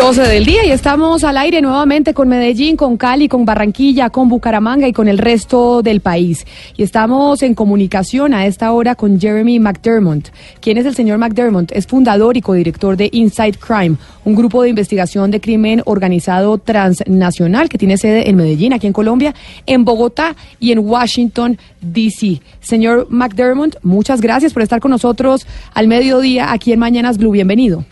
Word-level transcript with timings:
12 0.00 0.22
del 0.22 0.46
día 0.46 0.64
y 0.64 0.70
estamos 0.70 1.24
al 1.24 1.36
aire 1.36 1.60
nuevamente 1.60 2.14
con 2.14 2.26
Medellín, 2.26 2.74
con 2.74 2.96
Cali, 2.96 3.28
con 3.28 3.44
Barranquilla, 3.44 4.08
con 4.08 4.30
Bucaramanga 4.30 4.88
y 4.88 4.94
con 4.94 5.08
el 5.08 5.18
resto 5.18 5.82
del 5.82 6.00
país. 6.00 6.46
Y 6.78 6.84
estamos 6.84 7.42
en 7.42 7.54
comunicación 7.54 8.32
a 8.32 8.46
esta 8.46 8.72
hora 8.72 8.94
con 8.94 9.20
Jeremy 9.20 9.58
McDermott. 9.58 10.30
¿Quién 10.62 10.78
es 10.78 10.86
el 10.86 10.94
señor 10.94 11.18
McDermott? 11.18 11.70
Es 11.72 11.86
fundador 11.86 12.38
y 12.38 12.40
codirector 12.40 12.96
de 12.96 13.10
Inside 13.12 13.58
Crime, 13.58 13.96
un 14.24 14.34
grupo 14.34 14.62
de 14.62 14.70
investigación 14.70 15.30
de 15.30 15.38
crimen 15.38 15.82
organizado 15.84 16.56
transnacional 16.56 17.68
que 17.68 17.76
tiene 17.76 17.98
sede 17.98 18.30
en 18.30 18.36
Medellín, 18.36 18.72
aquí 18.72 18.86
en 18.86 18.94
Colombia, 18.94 19.34
en 19.66 19.84
Bogotá 19.84 20.34
y 20.58 20.72
en 20.72 20.78
Washington, 20.78 21.58
D.C. 21.82 22.40
Señor 22.60 23.06
McDermott, 23.10 23.76
muchas 23.82 24.22
gracias 24.22 24.54
por 24.54 24.62
estar 24.62 24.80
con 24.80 24.92
nosotros 24.92 25.46
al 25.74 25.88
mediodía 25.88 26.52
aquí 26.52 26.72
en 26.72 26.78
Mañanas 26.78 27.18
Blue. 27.18 27.32
Bienvenido. 27.32 27.84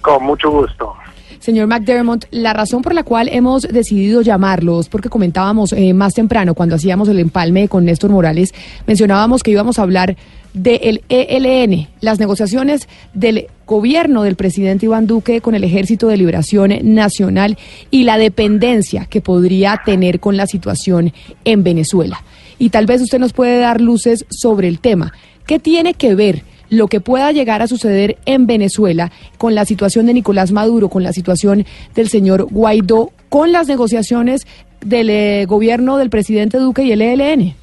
Con 0.00 0.24
mucho 0.24 0.50
gusto. 0.50 0.94
Señor 1.40 1.66
McDermott, 1.66 2.26
la 2.30 2.52
razón 2.52 2.82
por 2.82 2.94
la 2.94 3.04
cual 3.04 3.28
hemos 3.32 3.62
decidido 3.62 4.22
llamarlos, 4.22 4.88
porque 4.88 5.08
comentábamos 5.08 5.72
eh, 5.72 5.94
más 5.94 6.14
temprano 6.14 6.54
cuando 6.54 6.76
hacíamos 6.76 7.08
el 7.08 7.20
empalme 7.20 7.68
con 7.68 7.84
Néstor 7.84 8.10
Morales, 8.10 8.52
mencionábamos 8.86 9.42
que 9.42 9.52
íbamos 9.52 9.78
a 9.78 9.82
hablar 9.82 10.16
del 10.54 11.02
ELN, 11.08 11.88
las 12.00 12.18
negociaciones 12.18 12.88
del 13.14 13.46
gobierno 13.66 14.22
del 14.22 14.34
presidente 14.34 14.86
Iván 14.86 15.06
Duque 15.06 15.40
con 15.40 15.54
el 15.54 15.62
Ejército 15.62 16.08
de 16.08 16.16
Liberación 16.16 16.72
Nacional 16.82 17.58
y 17.90 18.04
la 18.04 18.18
dependencia 18.18 19.04
que 19.04 19.20
podría 19.20 19.82
tener 19.84 20.20
con 20.20 20.36
la 20.36 20.46
situación 20.46 21.12
en 21.44 21.62
Venezuela. 21.62 22.24
Y 22.58 22.70
tal 22.70 22.86
vez 22.86 23.02
usted 23.02 23.18
nos 23.18 23.32
puede 23.32 23.60
dar 23.60 23.80
luces 23.80 24.26
sobre 24.30 24.68
el 24.68 24.80
tema. 24.80 25.12
¿Qué 25.46 25.58
tiene 25.58 25.94
que 25.94 26.14
ver? 26.14 26.42
Lo 26.70 26.88
que 26.88 27.00
pueda 27.00 27.32
llegar 27.32 27.62
a 27.62 27.66
suceder 27.66 28.16
en 28.26 28.46
Venezuela 28.46 29.10
con 29.38 29.54
la 29.54 29.64
situación 29.64 30.06
de 30.06 30.14
Nicolás 30.14 30.52
Maduro, 30.52 30.88
con 30.88 31.02
la 31.02 31.12
situación 31.12 31.64
del 31.94 32.08
señor 32.08 32.44
Guaidó, 32.50 33.10
con 33.28 33.52
las 33.52 33.68
negociaciones 33.68 34.46
del 34.80 35.10
eh, 35.10 35.44
gobierno 35.46 35.96
del 35.96 36.10
presidente 36.10 36.58
Duque 36.58 36.82
y 36.82 36.92
el 36.92 37.02
ELN? 37.02 37.54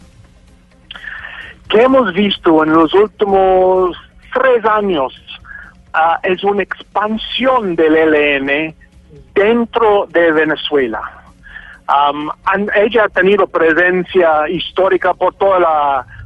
¿Qué 1.69 1.81
hemos 1.81 2.13
visto 2.13 2.63
en 2.63 2.73
los 2.73 2.93
últimos 2.93 3.95
tres 4.33 4.63
años? 4.65 5.13
ah, 5.97 6.19
es 6.23 6.43
una 6.43 6.61
expansión 6.61 7.75
del 7.77 7.95
ELN 7.95 8.75
dentro 9.33 10.07
de 10.11 10.31
Venezuela. 10.33 10.99
Han- 11.87 12.67
ella 12.75 13.05
ha 13.05 13.09
tenido 13.09 13.47
presencia 13.47 14.49
histórica 14.49 15.13
por 15.13 15.35
todos 15.35 15.61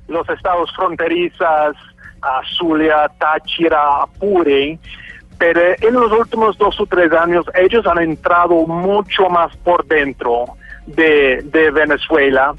los 0.08 0.28
estados 0.30 0.72
fronterizas, 0.76 1.76
Zulia, 2.58 3.10
Táchira, 3.18 4.04
Apure, 4.04 4.78
pero 5.38 5.62
en 5.80 5.94
los 5.94 6.12
últimos 6.12 6.58
dos 6.58 6.80
o 6.80 6.86
tres 6.86 7.12
años 7.14 7.46
ellos 7.56 7.86
han 7.88 8.00
entrado 8.00 8.68
mucho 8.68 9.30
más 9.30 9.56
por 9.58 9.86
dentro 9.86 10.46
de, 10.86 11.42
de 11.46 11.72
Venezuela, 11.72 12.54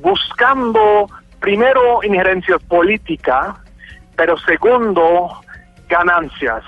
buscando 0.00 1.08
primero 1.40 2.00
injerencia 2.02 2.58
política, 2.58 3.56
pero 4.16 4.36
segundo 4.38 5.40
ganancias, 5.88 6.64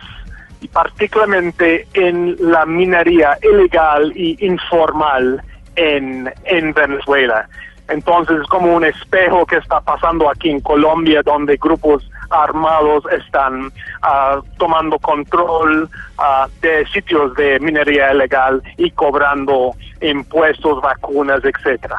y 0.61 0.69
particularmente 0.69 1.87
en 1.95 2.37
la 2.39 2.65
minería 2.67 3.37
ilegal 3.43 4.13
y 4.15 4.37
informal 4.45 5.43
en, 5.75 6.33
en 6.45 6.73
Venezuela. 6.73 7.49
Entonces, 7.89 8.41
es 8.43 8.47
como 8.49 8.75
un 8.75 8.85
espejo 8.85 9.47
que 9.47 9.57
está 9.57 9.81
pasando 9.81 10.29
aquí 10.31 10.51
en 10.51 10.61
Colombia, 10.61 11.23
donde 11.23 11.57
grupos 11.57 12.09
armados 12.31 13.05
están 13.13 13.73
ah, 14.03 14.41
tomando 14.59 14.99
control 14.99 15.89
ah, 16.19 16.49
de 16.61 16.87
sitios 16.89 17.35
de 17.35 17.59
minería 17.61 18.13
ilegal 18.13 18.63
y 18.77 18.91
cobrando 18.91 19.75
impuestos, 20.01 20.81
vacunas, 20.83 21.43
etcétera. 21.45 21.97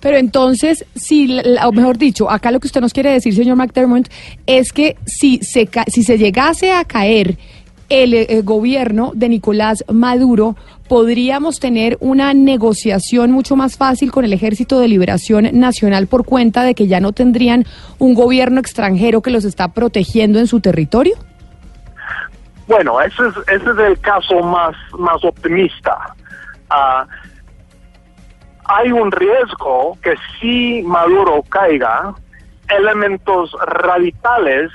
Pero 0.00 0.16
entonces, 0.16 0.84
si, 0.96 1.40
o 1.64 1.72
mejor 1.72 1.96
dicho, 1.96 2.28
acá 2.28 2.50
lo 2.50 2.58
que 2.58 2.66
usted 2.66 2.80
nos 2.80 2.92
quiere 2.92 3.12
decir, 3.12 3.34
señor 3.34 3.56
McDermott, 3.56 4.08
es 4.46 4.72
que 4.72 4.96
si 5.06 5.38
se, 5.38 5.68
si 5.86 6.02
se 6.02 6.18
llegase 6.18 6.72
a 6.72 6.84
caer 6.84 7.38
el, 7.92 8.14
eh, 8.14 8.40
gobierno 8.42 9.12
de 9.14 9.28
Nicolás 9.28 9.84
Maduro, 9.92 10.56
podríamos 10.88 11.60
tener 11.60 11.98
una 12.00 12.32
negociación 12.32 13.30
mucho 13.30 13.54
más 13.54 13.76
fácil 13.76 14.10
con 14.10 14.24
el 14.24 14.32
Ejército 14.32 14.80
de 14.80 14.88
Liberación 14.88 15.50
Nacional 15.52 16.06
por 16.06 16.24
cuenta 16.24 16.64
de 16.64 16.74
que 16.74 16.86
ya 16.86 17.00
no 17.00 17.12
tendrían 17.12 17.66
un 17.98 18.14
gobierno 18.14 18.60
extranjero 18.60 19.20
que 19.20 19.30
los 19.30 19.44
está 19.44 19.68
protegiendo 19.68 20.38
en 20.38 20.46
su 20.46 20.60
territorio. 20.60 21.16
Bueno, 22.66 22.98
ese 23.02 23.28
es, 23.28 23.60
ese 23.60 23.70
es 23.70 23.78
el 23.78 24.00
caso 24.00 24.40
más, 24.40 24.74
más 24.98 25.22
optimista. 25.22 26.14
Ah, 26.70 27.06
hay 28.64 28.90
un 28.90 29.12
riesgo 29.12 29.98
que 30.02 30.14
si 30.40 30.82
Maduro 30.82 31.42
caiga, 31.50 32.14
elementos 32.70 33.54
radicales 33.66 34.70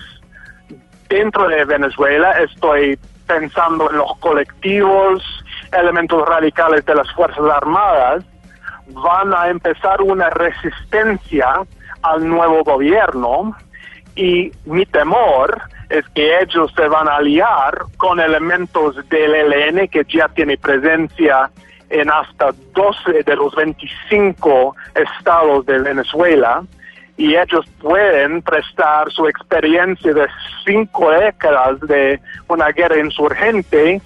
dentro 1.09 1.47
de 1.47 1.65
Venezuela, 1.65 2.31
estoy 2.41 2.97
pensando 3.25 3.89
en 3.89 3.97
los 3.97 4.17
colectivos, 4.19 5.23
elementos 5.71 6.27
radicales 6.27 6.85
de 6.85 6.95
las 6.95 7.11
Fuerzas 7.13 7.45
Armadas, 7.51 8.23
van 8.89 9.33
a 9.33 9.49
empezar 9.49 10.01
una 10.01 10.29
resistencia 10.29 11.61
al 12.01 12.27
nuevo 12.27 12.63
gobierno 12.63 13.55
y 14.15 14.51
mi 14.65 14.85
temor 14.85 15.61
es 15.89 16.07
que 16.09 16.41
ellos 16.41 16.71
se 16.75 16.87
van 16.87 17.07
a 17.07 17.17
aliar 17.17 17.77
con 17.97 18.19
elementos 18.19 18.95
del 19.09 19.35
ELN 19.35 19.87
que 19.87 20.03
ya 20.07 20.27
tiene 20.29 20.57
presencia 20.57 21.49
en 21.89 22.09
hasta 22.11 22.51
12 22.73 23.23
de 23.23 23.35
los 23.35 23.55
25 23.55 24.75
estados 24.95 25.65
de 25.65 25.79
Venezuela 25.79 26.63
y 27.17 27.35
ellos 27.35 27.65
pueden 27.81 28.41
prestar 28.43 29.11
su 29.11 29.27
experiencia 29.27 30.13
de 30.13 30.27
cinco 30.65 31.09
décadas 31.11 31.79
de 31.81 32.19
una 32.47 32.69
guerra 32.71 32.99
insurgente 32.99 34.01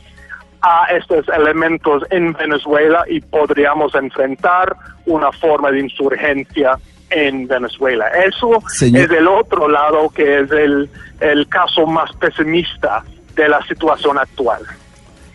a 0.62 0.86
estos 0.92 1.28
elementos 1.30 2.04
en 2.10 2.34
Venezuela 2.34 3.04
y 3.10 3.20
podríamos 3.20 3.94
enfrentar 3.96 4.76
una 5.06 5.32
forma 5.32 5.72
de 5.72 5.80
insurgencia 5.82 6.78
en 7.10 7.48
Venezuela. 7.48 8.08
Eso 8.10 8.62
Señor- 8.70 9.04
es 9.06 9.12
el 9.12 9.28
otro 9.28 9.68
lado 9.68 10.10
que 10.10 10.40
es 10.42 10.52
el, 10.52 10.90
el 11.20 11.48
caso 11.50 11.86
más 11.88 12.12
pesimista 12.16 13.04
de 13.36 13.50
la 13.50 13.62
situación 13.66 14.18
actual. 14.18 14.62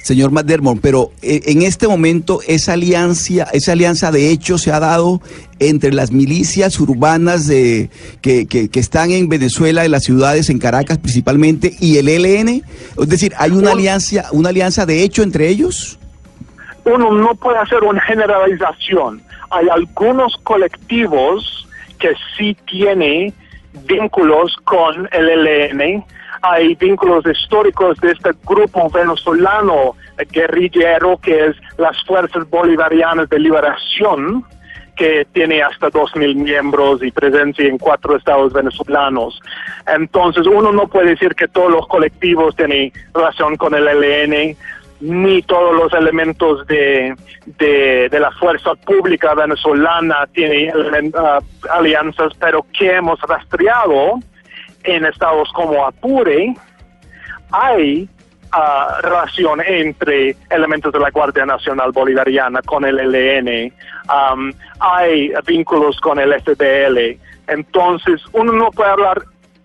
Señor 0.07 0.31
McDermott, 0.31 0.79
pero 0.81 1.11
eh, 1.21 1.41
en 1.47 1.63
este 1.63 1.89
momento 1.89 2.39
esa 2.47 2.75
alianza, 2.75 3.43
esa 3.53 3.73
alianza 3.73 4.13
de 4.13 4.31
hecho 4.31 4.57
se 4.57 4.71
ha 4.71 4.79
dado 4.79 5.21
entre 5.59 5.93
las 5.93 6.13
milicias 6.13 6.79
urbanas 6.79 7.49
de, 7.49 7.91
que, 8.23 8.47
que- 8.47 8.69
que 8.69 8.79
están 8.79 9.11
en 9.11 9.29
Venezuela, 9.29 9.85
en 9.85 9.91
las 9.91 10.05
ciudades, 10.05 10.49
en 10.49 10.61
Caracas 10.61 10.99
principalmente, 10.99 11.75
y 11.81 11.97
el 11.99 12.09
ELN. 12.09 12.63
Es 13.03 13.09
decir, 13.09 13.33
¿hay 13.37 13.51
una 13.51 13.73
Un- 13.73 13.79
alianza, 13.79 14.27
una 14.31 14.51
alianza 14.51 14.87
de 14.87 15.03
hecho 15.03 15.25
entre 15.25 15.49
ellos? 15.49 15.99
uno 16.85 17.11
no 17.13 17.35
puede 17.35 17.59
hacer 17.59 17.83
una 17.83 18.01
generalización. 18.03 19.21
Hay 19.51 19.67
algunos 19.69 20.37
colectivos 20.45 21.67
que 21.99 22.11
sí 22.39 22.57
tienen 22.71 23.35
vínculos 23.89 24.55
con 24.63 25.09
el 25.11 25.29
ELN. 25.49 26.05
Hay 26.43 26.75
vínculos 26.75 27.25
históricos 27.27 27.99
de 27.99 28.13
este 28.13 28.31
grupo 28.45 28.89
venezolano 28.91 29.97
eh, 30.19 30.27
guerrillero 30.31 31.19
que 31.19 31.47
es 31.47 31.57
las 31.79 32.03
Fuerzas 32.05 32.49
Bolivarianas 32.49 33.29
de 33.29 33.39
Liberación, 33.39 34.45
que 34.97 35.27
tiene 35.33 35.63
hasta 35.63 35.89
2.000 35.89 36.35
miembros 36.35 37.03
y 37.03 37.11
presencia 37.11 37.67
en 37.67 37.79
cuatro 37.79 38.17
estados 38.17 38.53
venezolanos. 38.53 39.41
Entonces, 39.87 40.47
uno 40.47 40.73
no 40.73 40.89
puede 40.89 41.11
decir 41.11 41.35
que 41.35 41.49
todos 41.49 41.71
los 41.71 41.87
colectivos 41.87 42.57
tienen 42.57 42.93
relación 43.13 43.57
con 43.57 43.75
el 43.75 43.87
ELN, 43.87 44.57
ni 45.01 45.43
todos 45.43 45.75
los 45.75 45.93
elementos 45.93 46.67
de, 46.67 47.15
de, 47.45 48.19
la 48.19 48.31
fuerza 48.33 48.75
pública 48.75 49.35
venezolana 49.35 50.27
tienen 50.33 50.73
ah, 51.15 51.41
alianzas, 51.71 52.33
pero 52.41 52.65
que 52.73 52.95
hemos 52.95 53.21
rastreado 53.21 54.21
en 54.87 55.05
estados 55.05 55.51
como 55.53 55.87
Apure, 55.87 56.55
hay 57.53 58.09
ah, 58.53 58.99
relación 59.03 59.61
entre 59.67 60.37
elementos 60.51 60.93
de 60.93 61.01
la 61.01 61.11
Guardia 61.11 61.47
Nacional 61.47 61.93
Bolivariana 61.93 62.63
con 62.63 62.85
el 62.85 62.99
um, 62.99 64.53
hay 64.81 65.33
vínculos 65.47 66.01
con 66.01 66.19
el 66.19 66.33
FDL. 66.41 67.19
Entonces, 67.49 68.23
uno 68.33 68.53
no 68.53 68.71
puede 68.71 68.91
hablar 68.91 69.23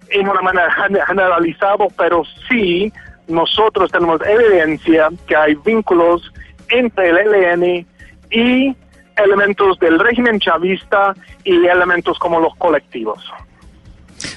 en 0.10 0.28
una 0.28 0.42
manera 0.42 0.72
generalizada, 1.08 1.88
pero 1.98 2.24
sí 2.50 2.92
nosotros 3.28 3.92
tenemos 3.92 4.22
evidencia 4.26 5.10
que 5.28 5.36
hay 5.36 5.56
vínculos 5.56 6.32
entre 6.70 7.10
el 7.10 7.18
ELN 7.18 7.86
y 8.30 8.76
elementos 9.18 9.80
del 9.80 10.00
régimen 10.00 10.40
chavista 10.40 11.14
y 11.44 11.66
elementos 11.66 12.18
como 12.20 12.40
los 12.40 12.56
colectivos. 12.56 13.24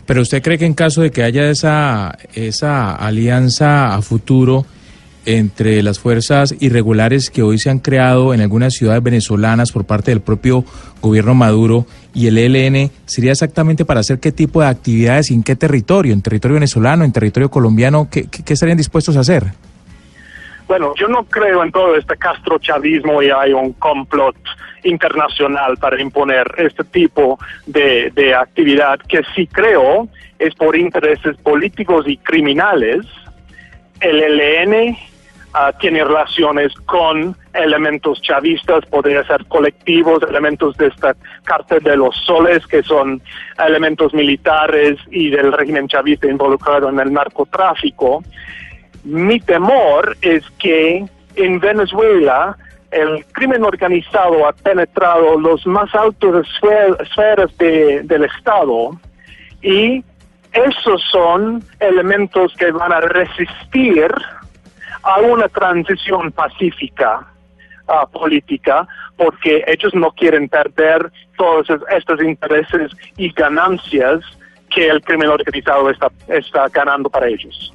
Pero 0.07 0.23
usted 0.23 0.43
cree 0.43 0.59
que 0.59 0.67
en 0.67 0.75
caso 0.75 1.03
de 1.03 1.11
que 1.11 1.23
haya 1.23 1.51
esa, 1.51 2.17
esa 2.35 2.95
alianza 2.95 3.95
a 3.95 4.03
futuro 4.03 4.67
entre 5.27 5.83
las 5.83 5.99
fuerzas 5.99 6.55
irregulares 6.61 7.31
que 7.31 7.43
hoy 7.43 7.59
se 7.59 7.71
han 7.71 7.79
creado 7.79 8.35
en 8.35 8.41
algunas 8.41 8.75
ciudades 8.75 9.03
venezolanas 9.03 9.73
por 9.73 9.85
parte 9.85 10.11
del 10.11 10.21
propio 10.21 10.65
gobierno 11.01 11.35
Maduro 11.35 11.87
y 12.13 12.27
el 12.27 12.39
ELN, 12.39 12.91
sería 13.07 13.33
exactamente 13.33 13.85
para 13.85 14.01
hacer 14.01 14.21
qué 14.21 14.33
tipo 14.33 14.61
de 14.61 14.69
actividades 14.69 15.31
y 15.31 15.35
en 15.35 15.43
qué 15.43 15.57
territorio, 15.57 16.13
en 16.13 16.23
territorio 16.23 16.55
venezolano, 16.55 17.05
en 17.05 17.13
territorio 17.13 17.51
colombiano, 17.51 18.09
qué, 18.11 18.25
qué, 18.25 18.53
estarían 18.53 18.79
dispuestos 18.79 19.17
a 19.17 19.21
hacer? 19.21 19.53
Bueno, 20.67 20.95
yo 20.97 21.09
no 21.09 21.25
creo 21.25 21.63
en 21.63 21.71
todo 21.71 21.95
este 21.95 22.17
castrochavismo 22.17 23.23
y 23.23 23.31
hay 23.31 23.53
un 23.53 23.75
complot 23.75 24.37
internacional 24.83 25.77
para 25.77 26.01
imponer 26.01 26.47
este 26.57 26.85
tipo 26.85 27.39
de, 27.67 28.35
actividad 28.35 28.99
que 29.01 29.23
sí 29.35 29.47
creo 29.47 30.09
es 30.39 30.55
por 30.55 30.77
intereses 30.77 31.37
políticos 31.39 32.07
y 32.09 32.17
criminales. 32.17 33.07
El 34.01 34.21
ELN 34.23 34.91
uh, 34.91 35.79
tiene 35.79 36.03
relaciones 36.03 36.75
con 36.87 37.37
elementos 37.53 38.21
chavistas, 38.23 38.85
podría 38.87 39.25
ser 39.25 39.45
colectivos, 39.47 40.23
elementos 40.29 40.77
de 40.77 40.89
esta 40.89 41.15
cartel 41.45 41.83
de 41.83 41.97
los 41.97 42.17
soles, 42.25 42.67
que 42.67 42.83
son 42.83 43.23
elementos 43.65 44.13
militares 44.13 44.99
y 45.11 45.31
del 45.31 45.53
régimen 45.53 45.89
chavista 45.89 46.27
involucrado 46.27 46.89
en 46.89 46.99
el 46.99 47.13
narcotráfico. 47.13 48.23
Mi 49.05 49.39
temor 49.41 50.17
es 50.23 50.43
que 50.59 51.05
en 51.37 51.61
Venezuela 51.61 52.57
el 52.91 53.25
crimen 53.33 53.65
organizado 53.65 54.47
ha 54.47 54.53
penetrado 54.53 55.39
los 55.39 55.67
más 55.67 55.95
altos 55.95 56.47
esferas 57.01 57.57
de, 57.59 58.03
del 58.05 58.25
Estado 58.25 58.99
y 59.61 60.03
esos 60.53 61.03
son 61.11 61.65
elementos 61.81 62.55
que 62.55 62.71
van 62.71 62.93
a 62.93 63.01
resistir 63.01 64.11
a 65.03 65.21
una 65.21 65.49
transición 65.49 66.31
pacífica 66.31 67.27
uh, 67.89 68.09
política 68.11 68.87
porque 69.17 69.65
ellos 69.67 69.93
no 69.95 70.13
quieren 70.13 70.49
perder 70.49 71.11
todos 71.37 71.67
estos 71.91 72.23
intereses 72.23 72.93
y 73.17 73.31
ganancias 73.33 74.21
que 74.71 74.89
el 74.89 75.03
crimen 75.03 75.29
organizado 75.29 75.91
está, 75.91 76.11
está 76.29 76.69
ganando 76.69 77.11
para 77.11 77.27
ellos. 77.27 77.75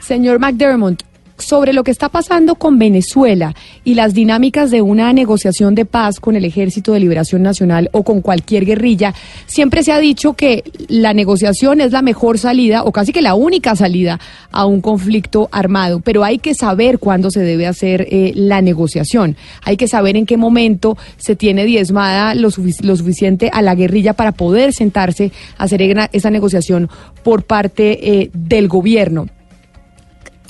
Señor 0.00 0.38
McDermott, 0.38 1.04
sobre 1.40 1.72
lo 1.72 1.84
que 1.84 1.90
está 1.90 2.08
pasando 2.08 2.54
con 2.54 2.78
Venezuela 2.78 3.54
y 3.84 3.94
las 3.94 4.14
dinámicas 4.14 4.70
de 4.70 4.82
una 4.82 5.12
negociación 5.12 5.74
de 5.74 5.84
paz 5.84 6.20
con 6.20 6.36
el 6.36 6.44
Ejército 6.44 6.92
de 6.92 7.00
Liberación 7.00 7.42
Nacional 7.42 7.88
o 7.92 8.02
con 8.02 8.20
cualquier 8.20 8.64
guerrilla, 8.64 9.14
siempre 9.46 9.82
se 9.82 9.92
ha 9.92 9.98
dicho 9.98 10.34
que 10.34 10.64
la 10.88 11.14
negociación 11.14 11.80
es 11.80 11.92
la 11.92 12.02
mejor 12.02 12.38
salida 12.38 12.84
o 12.84 12.92
casi 12.92 13.12
que 13.12 13.22
la 13.22 13.34
única 13.34 13.74
salida 13.76 14.20
a 14.50 14.66
un 14.66 14.80
conflicto 14.80 15.48
armado, 15.52 16.00
pero 16.00 16.24
hay 16.24 16.38
que 16.38 16.54
saber 16.54 16.98
cuándo 16.98 17.30
se 17.30 17.40
debe 17.40 17.66
hacer 17.66 18.06
eh, 18.10 18.32
la 18.34 18.60
negociación, 18.62 19.36
hay 19.62 19.76
que 19.76 19.88
saber 19.88 20.16
en 20.16 20.26
qué 20.26 20.36
momento 20.36 20.96
se 21.16 21.36
tiene 21.36 21.64
diezmada 21.64 22.34
lo, 22.34 22.50
suficiente 22.50 23.50
a 23.52 23.62
la 23.62 23.74
guerrilla 23.74 24.14
para 24.14 24.32
poder 24.32 24.72
sentarse 24.72 25.32
a 25.56 25.64
hacer 25.64 25.80
esa 26.12 26.30
negociación 26.30 26.88
por 27.22 27.44
parte 27.44 28.22
eh, 28.22 28.30
del 28.34 28.68
gobierno. 28.68 29.26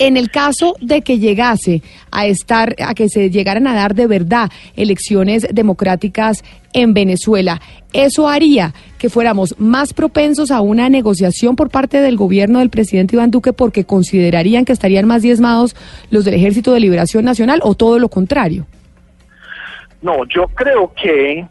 En 0.03 0.17
el 0.17 0.31
caso 0.31 0.75
de 0.81 1.03
que 1.03 1.19
llegase 1.19 1.83
a 2.09 2.25
estar, 2.25 2.75
a 2.83 2.95
que 2.95 3.07
se 3.07 3.29
llegaran 3.29 3.67
a 3.67 3.75
dar 3.75 3.93
de 3.93 4.07
verdad 4.07 4.49
elecciones 4.75 5.47
democráticas 5.53 6.43
en 6.73 6.95
Venezuela, 6.95 7.61
eso 7.93 8.27
haría 8.27 8.73
que 8.97 9.11
fuéramos 9.11 9.59
más 9.59 9.93
propensos 9.93 10.49
a 10.49 10.61
una 10.61 10.89
negociación 10.89 11.55
por 11.55 11.69
parte 11.69 12.01
del 12.01 12.17
gobierno 12.17 12.57
del 12.57 12.71
presidente 12.71 13.15
Iván 13.15 13.29
Duque 13.29 13.53
porque 13.53 13.85
considerarían 13.85 14.65
que 14.65 14.73
estarían 14.73 15.05
más 15.05 15.21
diezmados 15.21 15.75
los 16.09 16.25
del 16.25 16.33
Ejército 16.33 16.73
de 16.73 16.79
Liberación 16.79 17.23
Nacional 17.23 17.59
o 17.61 17.75
todo 17.75 17.99
lo 17.99 18.09
contrario. 18.09 18.65
No, 20.01 20.25
yo 20.25 20.47
creo 20.47 20.91
que 20.95 21.45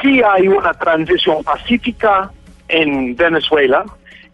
sí 0.00 0.22
hay 0.22 0.48
una 0.48 0.72
transición 0.72 1.44
pacífica 1.44 2.30
en 2.68 3.14
Venezuela 3.14 3.84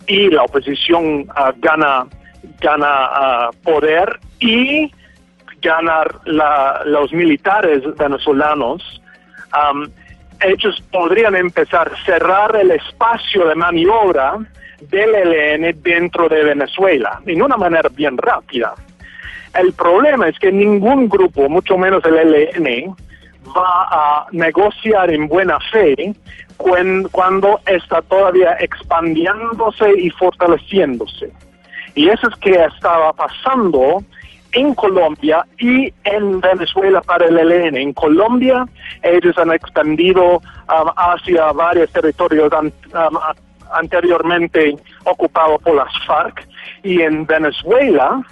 y 0.07 0.31
la 0.31 0.45
oposición 0.45 1.27
ah, 1.35 1.53
gana 1.59 2.07
gana 2.61 3.51
poder 3.63 4.19
y 4.41 4.93
ganar 5.61 6.21
los 6.25 7.13
militares 7.13 7.83
venezolanos, 7.97 9.03
ellos 10.41 10.83
podrían 10.93 11.35
empezar 11.35 11.91
a 11.93 12.05
cerrar 12.05 12.57
el 12.57 12.71
espacio 12.73 13.47
de 13.49 13.55
maniobra 13.55 14.37
del 14.81 15.15
ELN 15.15 15.83
dentro 15.83 16.29
de 16.29 16.45
Venezuela, 16.45 17.21
en 17.25 17.41
una 17.41 17.57
manera 17.57 17.89
bien 17.89 18.19
rápida. 18.19 18.75
El 19.59 19.73
problema 19.73 20.29
es 20.29 20.39
que 20.39 20.53
ningún 20.53 21.09
grupo, 21.09 21.49
mucho 21.49 21.79
menos 21.79 22.05
el 22.05 22.19
ELN, 22.19 22.95
va 23.57 23.89
a 23.91 24.27
negociar 24.33 25.11
en 25.11 25.27
buena 25.29 25.59
fe 25.73 26.15
cuando 26.59 27.61
está 27.67 28.03
todavía 28.03 28.57
expandiéndose 28.61 29.99
y 29.99 30.11
fortaleciéndose. 30.11 31.33
Y 31.97 32.09
eso 32.09 32.29
es 32.29 32.37
que 32.37 32.53
estaba 32.53 33.13
pasando 33.15 34.05
en 34.53 34.75
Colombia 34.75 35.45
y 35.59 35.93
en 36.05 36.41
Venezuela 36.41 37.01
para 37.01 37.27
el 37.27 37.39
ELN. 37.39 37.77
En 37.77 37.93
Colombia 37.95 38.67
ellos 39.03 39.37
han 39.39 39.53
expandido 39.53 40.37
um, 40.37 40.91
hacia 40.97 41.53
varios 41.53 41.91
territorios 41.91 42.53
um, 42.53 42.71
anteriormente 43.73 44.77
ocupados 45.05 45.61
por 45.63 45.75
las 45.75 45.93
FARC 46.07 46.47
y 46.83 47.01
en 47.01 47.27
Venezuela 47.27 48.23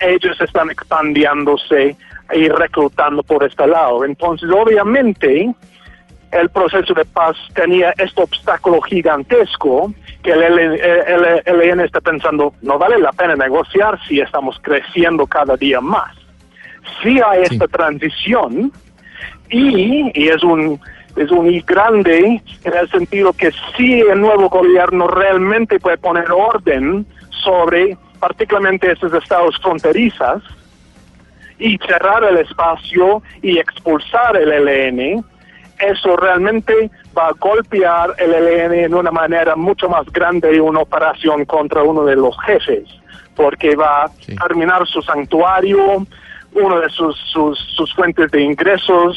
ellos 0.00 0.40
están 0.40 0.70
expandiéndose 0.70 1.96
y 2.32 2.48
reclutando 2.48 3.22
por 3.22 3.44
este 3.44 3.66
lado. 3.66 4.04
Entonces, 4.04 4.48
obviamente, 4.50 5.54
el 6.32 6.48
proceso 6.50 6.94
de 6.94 7.04
paz 7.04 7.36
tenía 7.54 7.92
este 7.98 8.22
obstáculo 8.22 8.80
gigantesco 8.82 9.92
que 10.22 10.32
el 10.32 10.42
ELN 11.46 11.80
está 11.80 12.00
pensando, 12.00 12.54
no 12.62 12.78
vale 12.78 12.98
la 12.98 13.12
pena 13.12 13.34
negociar 13.36 13.98
si 14.06 14.20
estamos 14.20 14.58
creciendo 14.62 15.26
cada 15.26 15.56
día 15.56 15.80
más. 15.80 16.14
Sí 17.02 17.20
hay 17.24 17.42
esta 17.42 17.66
transición 17.66 18.72
y, 19.48 20.10
y 20.14 20.28
es 20.28 20.42
un 20.42 20.80
es 21.16 21.30
un 21.32 21.50
y 21.50 21.60
grande 21.60 22.40
en 22.64 22.72
el 22.74 22.88
sentido 22.90 23.32
que 23.32 23.50
sí 23.76 24.00
el 24.00 24.20
nuevo 24.20 24.48
gobierno 24.48 25.08
realmente 25.08 25.80
puede 25.80 25.98
poner 25.98 26.30
orden 26.30 27.04
sobre 27.42 27.96
particularmente 28.20 28.92
esos 28.92 29.12
estados 29.14 29.56
fronterizas 29.60 30.42
y 31.58 31.76
cerrar 31.78 32.22
el 32.24 32.38
espacio 32.38 33.22
y 33.42 33.58
expulsar 33.58 34.36
el 34.36 34.52
ELN 34.52 35.24
eso 35.80 36.16
realmente 36.16 36.90
va 37.16 37.28
a 37.28 37.32
golpear 37.32 38.14
el 38.18 38.32
ELN 38.32 38.74
en 38.74 38.94
una 38.94 39.10
manera 39.10 39.56
mucho 39.56 39.88
más 39.88 40.06
grande 40.06 40.48
de 40.48 40.60
una 40.60 40.80
operación 40.80 41.44
contra 41.44 41.82
uno 41.82 42.04
de 42.04 42.16
los 42.16 42.36
jefes, 42.44 42.84
porque 43.34 43.74
va 43.74 44.04
a 44.04 44.10
terminar 44.48 44.86
su 44.86 45.02
santuario, 45.02 46.06
una 46.52 46.80
de 46.80 46.90
sus, 46.90 47.16
sus, 47.32 47.94
fuentes 47.94 48.30
de 48.30 48.42
ingresos, 48.42 49.16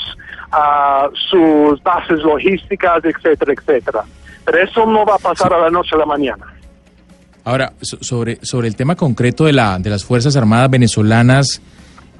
uh, 0.51 1.13
sus 1.29 1.81
bases 1.83 2.19
logísticas, 2.19 3.03
etcétera, 3.03 3.53
etcétera. 3.53 4.03
Pero 4.45 4.57
eso 4.59 4.85
no 4.85 5.05
va 5.05 5.15
a 5.15 5.19
pasar 5.19 5.53
a 5.53 5.59
la 5.59 5.69
noche 5.69 5.95
a 5.95 5.99
la 5.99 6.05
mañana. 6.05 6.45
Ahora, 7.45 7.73
sobre, 7.81 8.39
sobre 8.41 8.67
el 8.67 8.75
tema 8.75 8.95
concreto 8.95 9.45
de, 9.45 9.53
la, 9.53 9.77
de 9.79 9.89
las 9.89 10.05
Fuerzas 10.05 10.35
Armadas 10.37 10.69
venezolanas, 10.69 11.61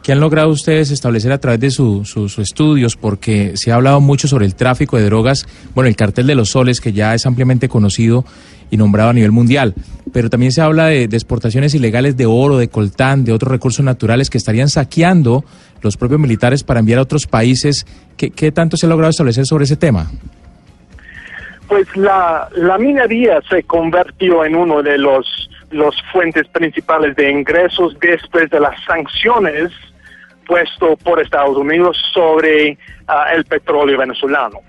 ¿Qué 0.04 0.12
han 0.12 0.20
logrado 0.20 0.50
ustedes 0.50 0.92
establecer 0.92 1.32
a 1.32 1.38
través 1.38 1.62
de 1.62 1.72
sus 1.72 2.38
estudios? 2.38 2.98
Porque 2.98 3.54
se 3.56 3.72
ha 3.72 3.76
hablado 3.76 4.02
mucho 4.02 4.28
sobre 4.28 4.46
el 4.46 4.54
tráfico 4.54 4.98
de 4.98 5.06
drogas, 5.06 5.48
bueno, 5.74 5.88
el 5.88 5.96
cartel 5.96 6.28
de 6.28 6.36
los 6.36 6.50
soles, 6.50 6.82
que 6.82 6.92
ya 6.92 7.14
es 7.14 7.26
ampliamente 7.26 7.70
conocido 7.70 8.26
y 8.70 8.76
nombrado 8.76 9.12
a 9.12 9.14
nivel 9.14 9.32
mundial, 9.32 9.74
pero 10.12 10.30
también 10.30 10.52
se 10.52 10.60
habla 10.60 10.88
de, 10.88 11.04
exportaciones 11.06 11.74
ilegales 11.74 12.18
de 12.18 12.26
oro, 12.26 12.58
de 12.58 12.68
coltán, 12.68 13.24
de 13.24 13.32
otros 13.32 13.50
recursos 13.50 13.86
naturales 13.86 14.30
que 14.30 14.38
estarían 14.38 14.68
saqueando 14.68 15.46
los 15.82 15.96
propios 15.96 16.20
militares 16.20 16.66
para 16.66 16.82
enviar 16.82 17.00
a 17.00 17.04
otros 17.04 17.26
países. 17.26 17.86
¿Qué, 18.18 18.30
qué 18.30 18.52
tanto 18.52 18.76
se 18.76 18.88
ha 18.88 18.90
logrado 18.90 19.12
establecer 19.12 19.46
sobre 19.46 19.64
ese 19.64 19.78
tema? 19.78 20.12
Pues 21.70 21.88
la, 21.96 22.50
la 22.58 22.78
minería 22.78 23.40
se 23.50 23.64
convirtió 23.64 24.44
en 24.44 24.58
uno 24.58 24.84
de 24.84 24.98
los 24.98 25.50
los 25.72 25.96
fuentes 26.12 26.48
principales 26.50 27.16
de 27.16 27.32
ingresos 27.32 27.98
después 28.00 28.48
de 28.52 28.60
las 28.60 28.76
sanciones 28.86 29.72
puesto 30.46 30.96
por 30.98 31.22
Estados 31.22 31.58
Unidos 31.58 31.98
sobre 32.14 32.78
ah, 33.08 33.28
el 33.34 33.46
petróleo 33.46 33.98
venezolano. 33.98 34.60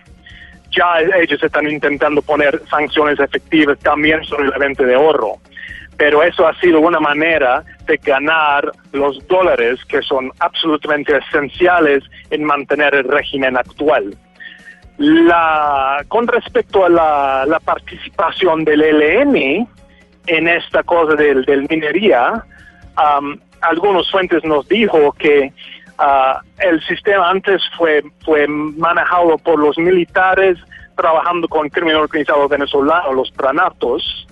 Ya 0.70 1.00
ellos 1.20 1.42
están 1.42 1.70
intentando 1.70 2.20
poner 2.22 2.60
sanciones 2.68 3.20
efectivas 3.20 3.78
también 3.78 4.24
sobre 4.24 4.48
la 4.48 4.58
venta 4.58 4.82
de 4.82 4.96
oro, 4.96 5.36
pero 5.96 6.22
eso 6.22 6.46
ha 6.48 6.58
sido 6.60 6.80
una 6.80 6.98
manera 6.98 7.62
de 7.86 7.96
ganar 7.98 8.72
los 8.92 9.24
dólares 9.28 9.78
que 9.84 10.02
son 10.02 10.32
absolutamente 10.40 11.16
esenciales 11.16 12.02
en 12.30 12.42
mantener 12.44 12.94
el 12.94 13.04
régimen 13.04 13.56
actual. 13.56 14.16
La, 14.96 16.04
con 16.08 16.26
respecto 16.26 16.84
a 16.84 16.88
la, 16.88 17.60
participación 17.64 18.64
del 18.64 18.82
ELN 18.82 19.68
en 20.26 20.48
esta 20.48 20.82
cosa 20.82 21.14
del, 21.14 21.44
del 21.44 21.66
minería, 21.68 22.44
algunos 23.68 24.10
fuentes 24.10 24.44
nos 24.44 24.68
dijo 24.68 25.12
que 25.12 25.52
ah, 25.98 26.40
el 26.58 26.82
sistema 26.82 27.30
antes 27.30 27.62
fue, 27.76 28.02
fue 28.24 28.46
manejado 28.46 29.38
por 29.38 29.58
los 29.58 29.78
militares 29.78 30.58
trabajando 30.96 31.48
con 31.48 31.68
crimen 31.68 31.96
organizado 31.96 32.48
venezolano, 32.48 33.12
los 33.12 33.30
pranatos, 33.32 34.26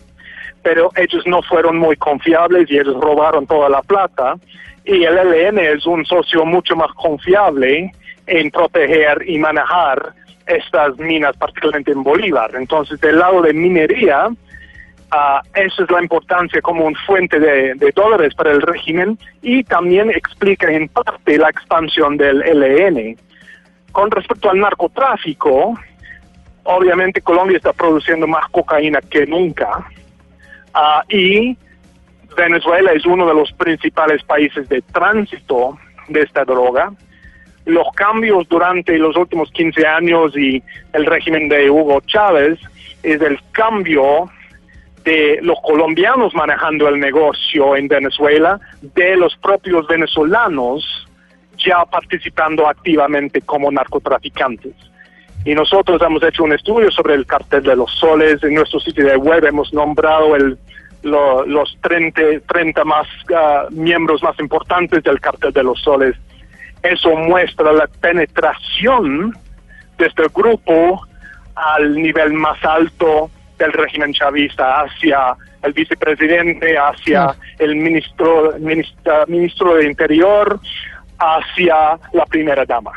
pero 0.62 0.90
ellos 0.96 1.26
no 1.26 1.42
fueron 1.42 1.76
muy 1.76 1.96
confiables 1.96 2.70
y 2.70 2.78
ellos 2.78 2.94
robaron 3.00 3.46
toda 3.46 3.68
la 3.68 3.82
plata. 3.82 4.36
Y 4.84 5.04
el 5.04 5.18
ELN 5.18 5.58
es 5.58 5.86
un 5.86 6.04
socio 6.04 6.44
mucho 6.44 6.76
más 6.76 6.92
confiable 6.94 7.92
en 8.26 8.50
proteger 8.50 9.28
y 9.28 9.38
manejar 9.38 10.14
estas 10.46 10.96
minas, 10.98 11.36
particularmente 11.36 11.92
en 11.92 12.02
Bolívar. 12.02 12.52
Entonces, 12.54 13.00
del 13.00 13.18
lado 13.18 13.42
de 13.42 13.52
minería, 13.52 14.28
Uh, 15.12 15.46
esa 15.54 15.82
es 15.82 15.90
la 15.90 16.00
importancia 16.00 16.62
como 16.62 16.86
un 16.86 16.94
fuente 16.94 17.38
de, 17.38 17.92
dólares 17.94 18.34
para 18.34 18.50
el 18.50 18.62
régimen 18.62 19.18
y 19.42 19.62
también 19.62 20.10
explica 20.10 20.70
en 20.72 20.88
parte 20.88 21.36
la 21.36 21.50
expansión 21.50 22.16
del 22.16 22.38
LN. 22.38 23.18
Con 23.92 24.10
respecto 24.10 24.48
al 24.48 24.60
narcotráfico, 24.60 25.78
obviamente 26.62 27.20
Colombia 27.20 27.58
está 27.58 27.74
produciendo 27.74 28.26
más 28.26 28.48
cocaína 28.50 29.00
que 29.02 29.26
nunca 29.26 29.86
uh, 30.74 31.14
y 31.14 31.58
Venezuela 32.34 32.92
es 32.92 33.04
uno 33.04 33.26
de 33.26 33.34
los 33.34 33.52
principales 33.52 34.24
países 34.24 34.66
de 34.70 34.80
tránsito 34.80 35.78
de 36.08 36.22
esta 36.22 36.46
droga. 36.46 36.90
Los 37.66 37.86
cambios 37.94 38.48
durante 38.48 38.96
los 38.96 39.14
últimos 39.18 39.50
15 39.52 39.86
años 39.86 40.34
y 40.38 40.62
el 40.94 41.04
régimen 41.04 41.50
de 41.50 41.68
Hugo 41.70 42.00
Chávez 42.06 42.58
es 43.02 43.20
el 43.20 43.38
cambio 43.52 44.30
de 45.04 45.38
los 45.42 45.58
colombianos 45.62 46.34
manejando 46.34 46.88
el 46.88 47.00
negocio 47.00 47.76
en 47.76 47.88
Venezuela, 47.88 48.60
de 48.80 49.16
los 49.16 49.36
propios 49.36 49.86
venezolanos 49.86 51.06
ya 51.58 51.84
participando 51.84 52.68
activamente 52.68 53.40
como 53.42 53.70
narcotraficantes. 53.70 54.74
Y 55.44 55.54
nosotros 55.54 56.00
hemos 56.02 56.22
hecho 56.22 56.44
un 56.44 56.52
estudio 56.52 56.90
sobre 56.90 57.14
el 57.14 57.26
cartel 57.26 57.62
de 57.64 57.76
los 57.76 57.90
soles. 57.92 58.42
En 58.42 58.54
nuestro 58.54 58.78
sitio 58.80 59.06
de 59.06 59.16
web 59.16 59.44
hemos 59.44 59.72
nombrado 59.72 60.36
el, 60.36 60.56
los 61.02 61.76
30, 61.82 62.20
30 62.46 62.84
más, 62.84 63.06
ah, 63.34 63.66
miembros 63.70 64.22
más 64.22 64.38
importantes 64.38 65.02
del 65.02 65.20
cartel 65.20 65.52
de 65.52 65.64
los 65.64 65.80
soles. 65.80 66.16
Eso 66.82 67.14
muestra 67.16 67.72
la 67.72 67.86
penetración 67.86 69.36
de 69.98 70.06
este 70.06 70.24
grupo 70.32 71.02
al 71.54 71.94
nivel 71.94 72.32
más 72.34 72.62
alto 72.64 73.30
del 73.64 73.72
régimen 73.72 74.12
chavista 74.12 74.82
hacia 74.82 75.36
el 75.62 75.72
vicepresidente, 75.72 76.76
hacia 76.76 77.34
el 77.58 77.76
ministro, 77.76 78.54
ministro, 78.58 79.24
ministro 79.28 79.76
de 79.76 79.86
Interior, 79.86 80.60
hacia 81.18 81.98
la 82.12 82.26
primera 82.26 82.64
dama. 82.64 82.92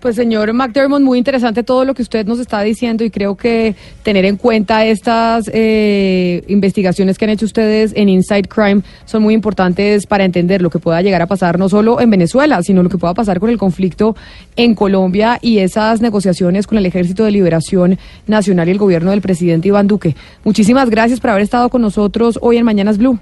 Pues 0.00 0.16
señor 0.16 0.50
McDermott, 0.54 1.02
muy 1.02 1.18
interesante 1.18 1.62
todo 1.62 1.84
lo 1.84 1.92
que 1.92 2.00
usted 2.00 2.24
nos 2.26 2.38
está 2.38 2.62
diciendo 2.62 3.04
y 3.04 3.10
creo 3.10 3.36
que 3.36 3.74
tener 4.02 4.24
en 4.24 4.38
cuenta 4.38 4.86
estas 4.86 5.50
eh, 5.52 6.42
investigaciones 6.48 7.18
que 7.18 7.26
han 7.26 7.30
hecho 7.32 7.44
ustedes 7.44 7.92
en 7.94 8.08
Inside 8.08 8.48
Crime 8.48 8.80
son 9.04 9.22
muy 9.22 9.34
importantes 9.34 10.06
para 10.06 10.24
entender 10.24 10.62
lo 10.62 10.70
que 10.70 10.78
pueda 10.78 11.02
llegar 11.02 11.20
a 11.20 11.26
pasar 11.26 11.58
no 11.58 11.68
solo 11.68 12.00
en 12.00 12.08
Venezuela, 12.08 12.62
sino 12.62 12.82
lo 12.82 12.88
que 12.88 12.96
pueda 12.96 13.12
pasar 13.12 13.40
con 13.40 13.50
el 13.50 13.58
conflicto 13.58 14.16
en 14.56 14.74
Colombia 14.74 15.38
y 15.42 15.58
esas 15.58 16.00
negociaciones 16.00 16.66
con 16.66 16.78
el 16.78 16.86
Ejército 16.86 17.26
de 17.26 17.32
Liberación 17.32 17.98
Nacional 18.26 18.68
y 18.68 18.70
el 18.70 18.78
gobierno 18.78 19.10
del 19.10 19.20
presidente 19.20 19.68
Iván 19.68 19.86
Duque. 19.86 20.16
Muchísimas 20.44 20.88
gracias 20.88 21.20
por 21.20 21.28
haber 21.28 21.42
estado 21.42 21.68
con 21.68 21.82
nosotros 21.82 22.38
hoy 22.40 22.56
en 22.56 22.64
Mañanas 22.64 22.96
Blue. 22.96 23.18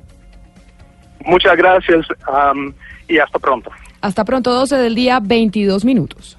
Muchas 1.27 1.57
gracias 1.57 2.07
y 3.09 3.19
hasta 3.19 3.39
pronto. 3.41 3.73
Hasta 4.01 4.25
pronto, 4.25 4.53
12 4.53 4.77
del 4.77 4.95
día, 4.95 5.19
22 5.21 5.85
minutos. 5.85 6.38